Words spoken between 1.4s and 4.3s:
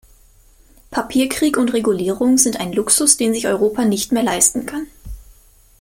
und Regulierung sind ein Luxus, den sich Europa nicht mehr